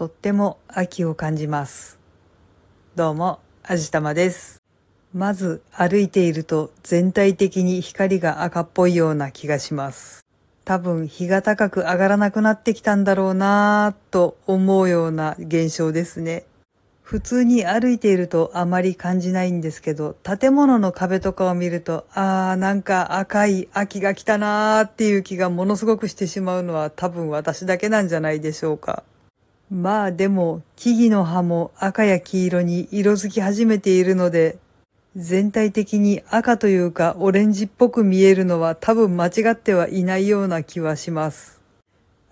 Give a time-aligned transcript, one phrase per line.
[0.00, 1.98] とっても秋を感じます。
[2.96, 4.62] どうも、あじたまです。
[5.12, 10.24] まず歩いていると全体的に光が赤っぽいような気がします。
[10.64, 16.46] 多分日が高く上がらなくなってきたんだろうなぁと思うような現象ですね。
[17.02, 29.02] 普通に歩いているとあまり感じないんですけど、建物の壁とかを見ると、あーなんか赤い秋が来たなーっていう気がものすごくしてしまうのは多分私だけなんじゃないでしょうか。
[29.70, 34.58] まあでも木々の葉も赤や黄色に色づき始めているので、
[35.14, 41.60] 全体的に赤というかオレンジっぽく見えるのは多分間違ってはいないような気はします。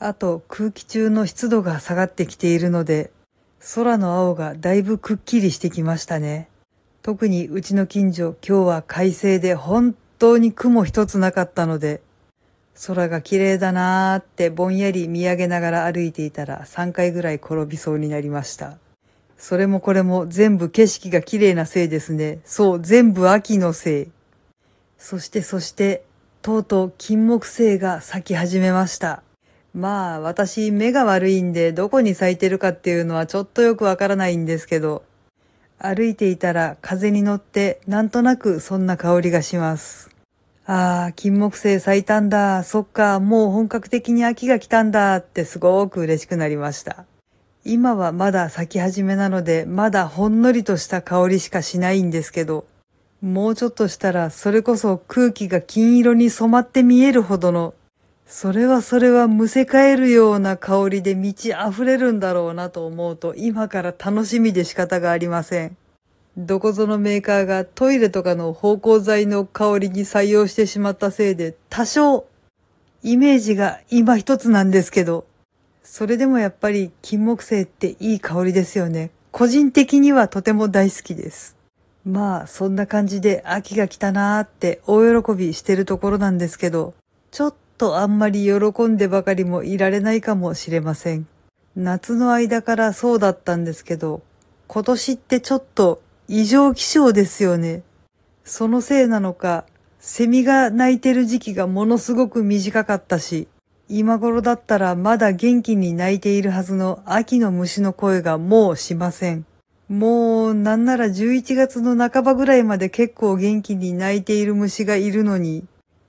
[0.00, 3.12] あと空気中の湿度が下がってきているので、
[3.74, 6.48] 空の青がだいぶくっきりしてきましたね。
[7.02, 12.00] 特にうちの近所今日は快晴で本当に雲一つなかったので、
[12.86, 18.78] 空が綺麗だなーってぼんやり見上げながら歩いていたら3回ぐらい転びそうになりました。
[19.36, 22.40] それもこれも全部景色が綺麗なせいですね。
[22.44, 24.08] そう、全部秋のせい。
[24.98, 26.02] そしてそして、
[26.42, 29.22] とうとう金木犀が咲き始めました。
[29.74, 35.04] まあ私目が悪いんでどこに咲いてるかっていうのはちょっとよくわからないんですけど、
[35.78, 40.17] 歩いていたら風に乗ってなんとなくそんな香りがします。
[40.70, 42.62] ああ、金木犀咲いたんだ。
[42.62, 47.06] そっか、もう本格的に秋が来たんだってすごく嬉しくなりました。
[47.64, 52.66] 今はまだ咲き始めなので、まだほんのりとした香りしかしないんですけど、
[53.22, 57.72] もうちょっとしたらそれこそ空気が金色に染まって見えるほどの、
[58.26, 65.78] それはそれはむせ返るような香りで満ち溢れるんだろうなと思うと、今から楽しみで仕方がありません。
[66.40, 72.26] どこぞのメーカーがトイレとかの芳香剤の香りに採用してしまったせいで、多少、
[73.02, 75.26] イメージが今一つなんですけど、
[75.82, 79.10] それでもやっぱり金木犀っていい香りですよね。
[79.32, 81.56] 個人的にはとても大好きです。
[82.04, 86.94] まあ、そんな感じで秋が来たなーって大喜びしてるところなんですけど、
[87.32, 91.26] ちょっとあんまり喜んでばかりもいられないかもしれません。
[91.74, 94.22] 夏の間からそうだったんですけど、
[94.68, 96.00] 今年ってちょっと
[96.30, 97.82] 異常気象ですよね。
[98.44, 99.64] そのせいなのか、
[99.98, 103.48] セミが鳴いてる時期がものすごく短かったし、
[103.88, 109.46] 今頃だったらまだ元気に鳴いているはずの秋の虫の声がもうしません。
[109.88, 115.64] もうなんなら11月の半ばぐらいまで結構元気に鳴いている虫がいるのに、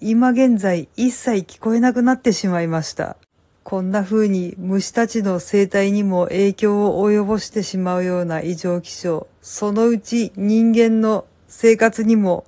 [0.00, 3.16] 今現在一切聞こえなくなってしまいました。
[3.64, 12.44] こんな風に虫たちの生態にも影響を及ぼしてしまうような異常気象、そのうち人間の生活にも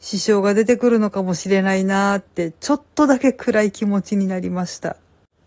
[0.00, 4.96] 支障が出てくるのかもしれないなーってちょっとだけ暗い気持ちになりました。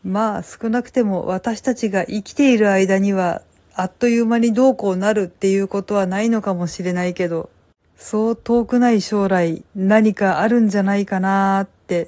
[0.05, 3.41] まあ少なくても私たちが生きている間には
[3.75, 7.49] あっという間にどうこうなるっていうことはないのかもしれないけど、
[7.97, 12.07] そう遠くない将来何かあるんじゃないかなーって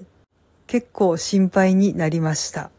[0.67, 2.69] 結構心配になりました。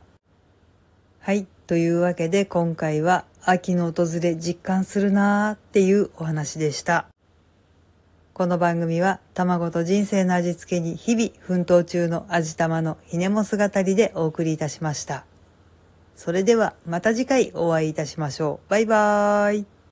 [1.25, 1.47] はい。
[1.67, 7.07] というわけで今回は秋の訪れ実感するなーっていうお話でした。
[8.35, 15.25] この番組は卵と人生の味付けに日々奮闘中の味玉のひねも姿りでお送りいたしました。
[16.15, 18.71] それではまた次回お会いいたしましょう。
[18.71, 19.74] バイバーイ。